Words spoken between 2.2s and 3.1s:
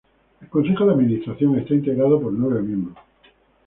nueve miembros.